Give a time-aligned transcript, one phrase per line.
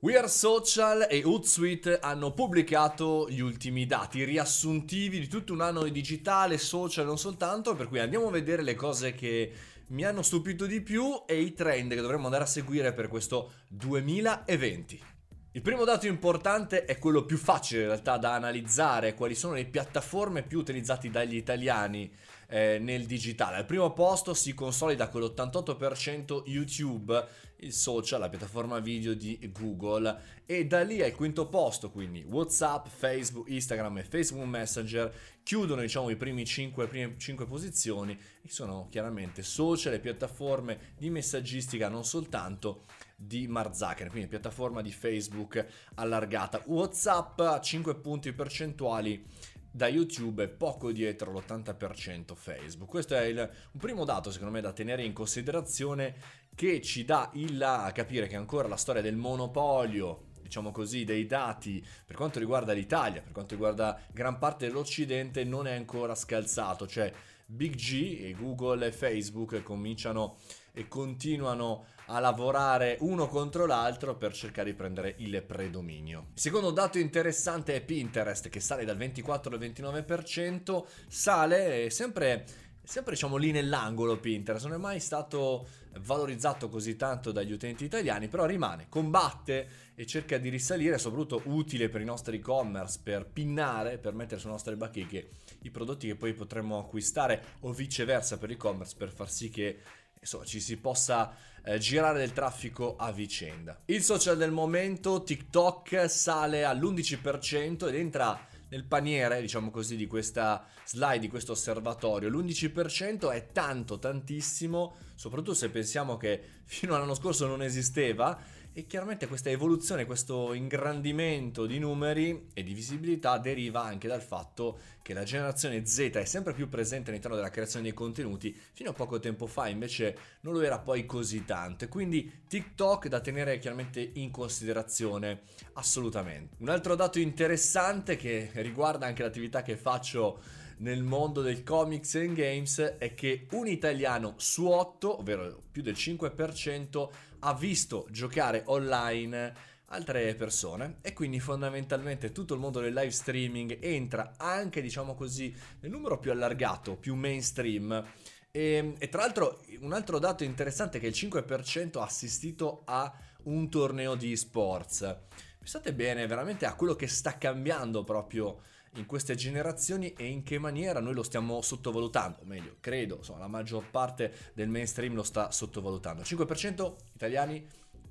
[0.00, 5.82] We Are Social e Hootsuite hanno pubblicato gli ultimi dati riassuntivi di tutto un anno
[5.82, 9.52] di digitale, social non soltanto, per cui andiamo a vedere le cose che
[9.88, 13.54] mi hanno stupito di più e i trend che dovremmo andare a seguire per questo
[13.70, 15.17] 2020.
[15.52, 19.64] Il primo dato importante è quello più facile in realtà da analizzare, quali sono le
[19.64, 22.12] piattaforme più utilizzate dagli italiani
[22.48, 23.56] eh, nel digitale.
[23.56, 27.26] Al primo posto si consolida con l'88% YouTube,
[27.60, 32.86] il social, la piattaforma video di Google e da lì al quinto posto, quindi WhatsApp,
[32.86, 35.12] Facebook, Instagram e Facebook Messenger
[35.42, 38.12] chiudono diciamo i primi 5, prime 5 posizioni
[38.42, 42.84] e sono chiaramente social e piattaforme di messaggistica non soltanto
[43.20, 46.62] di Mark quindi piattaforma di Facebook allargata.
[46.66, 49.26] WhatsApp a 5 punti percentuali
[49.70, 52.88] da YouTube è poco dietro l'80% Facebook.
[52.88, 53.38] Questo è il,
[53.72, 56.14] un primo dato secondo me da tenere in considerazione
[56.54, 61.26] che ci dà il a capire che ancora la storia del monopolio diciamo così, dei
[61.26, 66.86] dati per quanto riguarda l'Italia, per quanto riguarda gran parte dell'Occidente, non è ancora scalzato,
[66.86, 67.12] cioè
[67.50, 70.36] Big G e Google e Facebook cominciano
[70.74, 76.26] e continuano a lavorare uno contro l'altro per cercare di prendere il predominio.
[76.34, 82.44] Secondo dato interessante è Pinterest che sale dal 24 al 29%, sale sempre
[82.88, 85.68] sempre diciamo lì nell'angolo Pinterest, non è mai stato
[86.00, 91.90] valorizzato così tanto dagli utenti italiani, però rimane, combatte e cerca di risalire, soprattutto utile
[91.90, 95.28] per i nostri e-commerce, per pinnare, per mettere sulle nostre bacheche
[95.62, 99.80] i prodotti che poi potremmo acquistare o viceversa per e-commerce per far sì che
[100.18, 103.82] insomma, ci si possa eh, girare del traffico a vicenda.
[103.84, 110.66] Il social del momento, TikTok, sale all'11% ed entra nel paniere, diciamo così, di questa
[110.84, 112.28] slide, di questo osservatorio.
[112.28, 118.38] L'11% è tanto, tantissimo, soprattutto se pensiamo che fino all'anno scorso non esisteva
[118.72, 124.78] e chiaramente questa evoluzione, questo ingrandimento di numeri e di visibilità deriva anche dal fatto
[125.02, 128.92] che la generazione Z è sempre più presente all'interno della creazione dei contenuti, fino a
[128.92, 134.10] poco tempo fa invece non lo era poi così tanto quindi TikTok da tenere chiaramente
[134.14, 135.40] in considerazione
[135.74, 136.56] assolutamente.
[136.58, 140.40] Un altro dato interessante che riguarda anche l'attività che faccio
[140.78, 145.94] nel mondo del comics and games è che un italiano su 8, ovvero più del
[145.94, 147.08] 5%,
[147.40, 153.78] ha visto giocare online altre persone e quindi fondamentalmente tutto il mondo del live streaming
[153.80, 158.04] entra anche diciamo così nel numero più allargato, più mainstream
[158.50, 163.12] e, e, tra l'altro un altro dato interessante è che il 5% ha assistito a
[163.44, 165.16] un torneo di sports.
[165.58, 168.62] Pensate bene veramente a quello che sta cambiando proprio
[168.98, 173.40] in queste generazioni e in che maniera noi lo stiamo sottovalutando, o meglio, credo, insomma,
[173.40, 176.22] la maggior parte del mainstream lo sta sottovalutando.
[176.22, 177.66] 5% italiani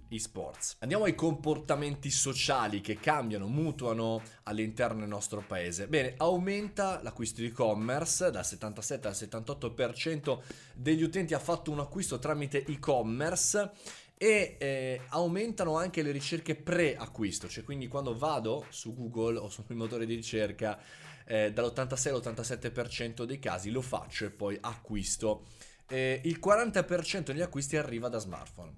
[0.10, 0.78] esports.
[0.80, 5.88] Andiamo ai comportamenti sociali che cambiano, mutuano all'interno del nostro paese.
[5.88, 10.40] Bene, aumenta l'acquisto di e-commerce dal 77 al 78%
[10.74, 13.72] degli utenti ha fatto un acquisto tramite e-commerce
[14.18, 19.66] e eh, aumentano anche le ricerche pre-acquisto, cioè quindi quando vado su Google o sul
[19.70, 20.80] motore di ricerca
[21.26, 25.46] eh, dall'86 all'87% dei casi lo faccio e poi acquisto.
[25.88, 28.74] Eh, il 40% degli acquisti arriva da smartphone.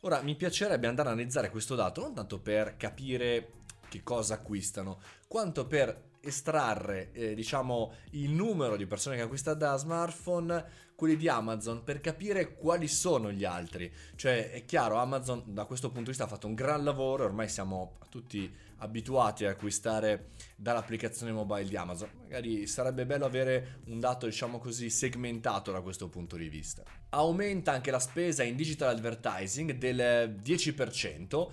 [0.00, 3.52] Ora mi piacerebbe andare a analizzare questo dato non tanto per capire
[3.88, 9.76] che cosa acquistano, quanto per estrarre eh, diciamo il numero di persone che acquistano da
[9.76, 13.92] smartphone quelli di Amazon per capire quali sono gli altri.
[14.14, 17.48] Cioè è chiaro Amazon da questo punto di vista ha fatto un gran lavoro ormai
[17.48, 22.10] siamo tutti abituati a acquistare dall'applicazione mobile di Amazon.
[22.22, 26.82] Magari sarebbe bello avere un dato diciamo così segmentato da questo punto di vista.
[27.10, 31.48] Aumenta anche la spesa in digital advertising del 10%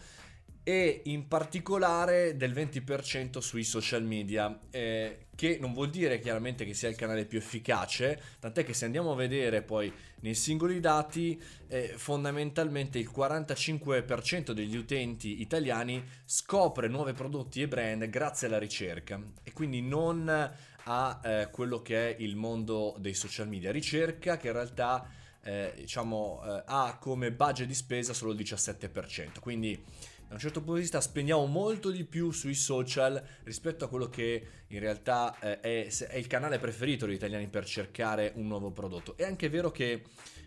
[0.64, 6.74] e in particolare del 20% sui social media, eh, che non vuol dire chiaramente che
[6.74, 11.42] sia il canale più efficace, tant'è che se andiamo a vedere poi nei singoli dati,
[11.68, 19.20] eh, fondamentalmente il 45% degli utenti italiani scopre nuovi prodotti e brand grazie alla ricerca
[19.44, 20.30] e quindi non
[20.84, 25.08] a eh, quello che è il mondo dei social media, ricerca che in realtà
[25.44, 29.84] eh, diciamo, eh, ha come budget di spesa solo il 17%, quindi
[30.32, 34.08] da un certo punto di vista spendiamo molto di più sui social rispetto a quello
[34.08, 38.72] che in realtà eh, è, è, il canale preferito degli italiani per cercare un nuovo
[38.72, 39.18] prodotto.
[39.18, 40.04] È anche vero che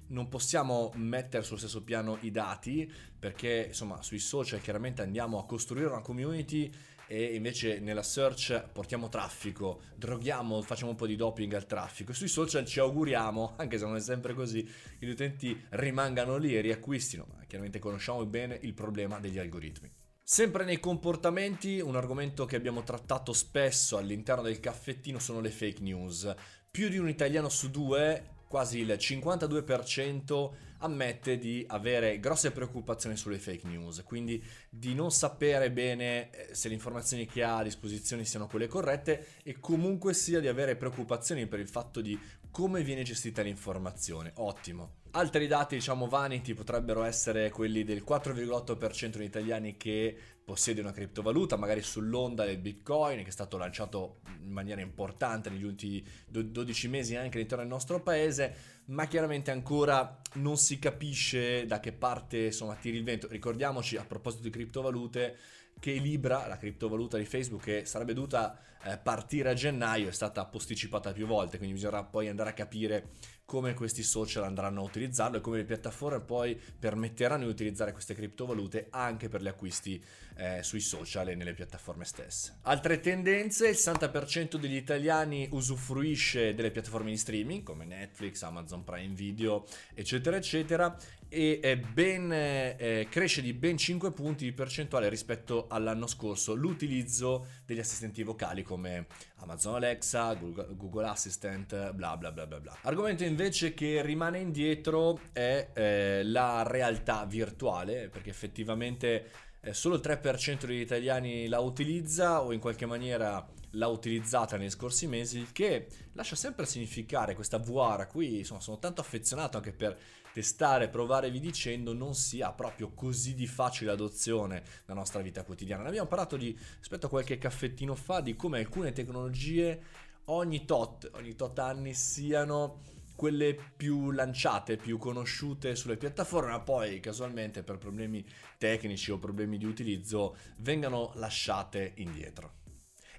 [0.08, 5.46] non possiamo mettere sullo stesso piano i dati perché insomma sui social chiaramente andiamo a
[5.46, 6.70] costruire una community
[7.06, 12.12] e invece nella search portiamo traffico, droghiamo, facciamo un po' di doping al traffico.
[12.12, 16.56] Sui social ci auguriamo, anche se non è sempre così, che gli utenti rimangano lì
[16.56, 19.90] e riacquistino, ma chiaramente conosciamo bene il problema degli algoritmi.
[20.26, 25.82] Sempre nei comportamenti, un argomento che abbiamo trattato spesso all'interno del caffettino sono le fake
[25.82, 26.34] news.
[26.70, 30.50] Più di un italiano su due quasi il 52%
[30.84, 36.68] ammette di avere grosse preoccupazioni sulle fake news, quindi di non sapere bene eh, se
[36.68, 41.46] le informazioni che ha a disposizione siano quelle corrette e comunque sia di avere preoccupazioni
[41.46, 42.18] per il fatto di
[42.50, 44.32] come viene gestita l'informazione.
[44.36, 45.02] Ottimo.
[45.16, 51.56] Altri dati, diciamo, vanity potrebbero essere quelli del 4,8% degli italiani che possiede una criptovaluta,
[51.56, 57.16] magari sull'onda del Bitcoin, che è stato lanciato in maniera importante negli ultimi 12 mesi
[57.16, 62.74] anche all'interno del nostro paese, ma chiaramente ancora non si capisce da che parte insomma,
[62.74, 63.28] tiri il vento.
[63.28, 65.36] Ricordiamoci, a proposito di criptovalute,
[65.78, 70.44] che Libra, la criptovaluta di Facebook, che sarebbe dovuta eh, partire a gennaio, è stata
[70.44, 73.10] posticipata più volte, quindi bisognerà poi andare a capire
[73.44, 78.14] come questi social andranno a utilizzarlo e come le piattaforme poi permetteranno di utilizzare queste
[78.14, 80.02] criptovalute anche per gli acquisti
[80.36, 82.58] eh, sui social e nelle piattaforme stesse.
[82.62, 89.14] Altre tendenze, il 60% degli italiani usufruisce delle piattaforme di streaming come Netflix, Amazon Prime
[89.14, 90.96] Video, eccetera, eccetera,
[91.28, 97.80] e ben, eh, cresce di ben 5 punti di percentuale rispetto all'anno scorso l'utilizzo degli
[97.80, 99.06] assistenti vocali come
[99.36, 102.76] Amazon Alexa, Google, Google Assistant, bla bla bla bla bla.
[102.82, 109.28] Argomento invece che rimane indietro è eh, la realtà virtuale, perché effettivamente
[109.60, 114.70] eh, solo il 3% degli italiani la utilizza o in qualche maniera l'ha utilizzata negli
[114.70, 119.56] scorsi mesi, il che lascia sempre significare questa VR a cui insomma, sono tanto affezionato
[119.56, 119.98] anche per
[120.32, 125.82] testare, provare vi dicendo, non sia proprio così di facile adozione nella nostra vita quotidiana.
[125.82, 129.82] Ne abbiamo parlato di, rispetto a qualche caffettino fa, di come alcune tecnologie
[130.26, 137.00] ogni tot, ogni tot anni siano quelle più lanciate, più conosciute sulle piattaforme, ma poi
[137.00, 138.24] casualmente per problemi
[138.58, 142.62] tecnici o problemi di utilizzo vengano lasciate indietro.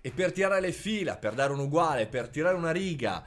[0.06, 3.24] E per tirare le fila, per dare un uguale, per tirare una riga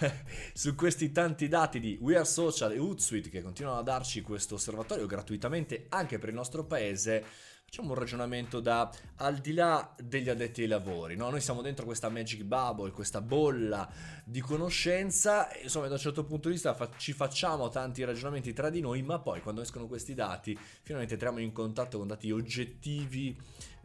[0.52, 4.56] su questi tanti dati di We Are Social e Hootsuite che continuano a darci questo
[4.56, 7.24] osservatorio gratuitamente anche per il nostro paese,
[7.68, 11.28] facciamo un ragionamento da al di là degli addetti ai lavori, no?
[11.28, 13.86] noi siamo dentro questa magic bubble, questa bolla
[14.24, 18.54] di conoscenza, e, insomma da un certo punto di vista fa- ci facciamo tanti ragionamenti
[18.54, 22.30] tra di noi, ma poi quando escono questi dati finalmente entriamo in contatto con dati
[22.30, 23.36] oggettivi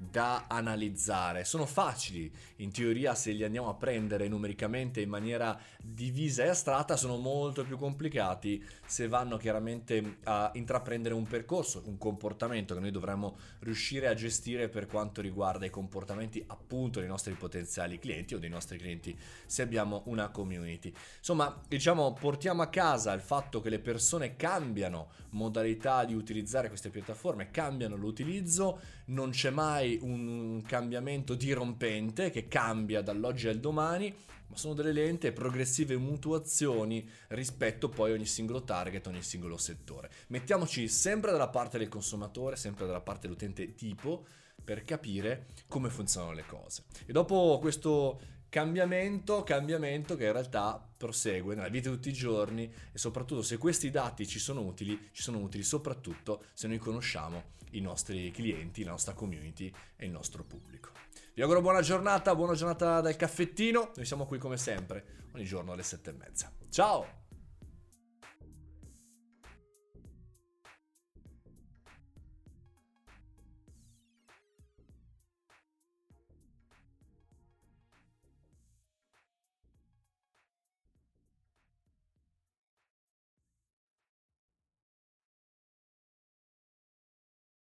[0.10, 1.44] da analizzare.
[1.44, 6.98] Sono facili, in teoria se li andiamo a prendere numericamente in maniera divisa e astratta,
[6.98, 12.92] sono molto più complicati se vanno chiaramente a intraprendere un percorso, un comportamento che noi
[12.92, 18.40] dovremmo riuscire a gestire per quanto riguarda i comportamenti appunto dei nostri potenziali clienti o
[18.40, 20.94] dei nostri clienti se abbiamo una community.
[21.18, 26.90] Insomma, diciamo, portiamo a casa il fatto che le persone cambiano modalità di utilizzare queste
[26.90, 34.14] piattaforme, cambiano l'utilizzo, non c'è mai un cambiamento dirompente che cambia dall'oggi al domani,
[34.48, 40.10] ma sono delle lente progressive mutuazioni rispetto poi a ogni singolo target, ogni singolo settore.
[40.28, 44.26] Mettiamoci sempre dalla parte del consumatore, sempre dalla parte dell'utente tipo,
[44.64, 46.84] per capire come funzionano le cose.
[47.06, 48.22] E dopo questo
[48.54, 53.58] cambiamento, cambiamento che in realtà prosegue nella vita di tutti i giorni e soprattutto se
[53.58, 58.84] questi dati ci sono utili, ci sono utili soprattutto se noi conosciamo i nostri clienti,
[58.84, 60.92] la nostra community e il nostro pubblico.
[61.34, 65.72] Vi auguro buona giornata, buona giornata dal caffettino, noi siamo qui come sempre, ogni giorno
[65.72, 66.52] alle sette e mezza.
[66.70, 67.23] Ciao!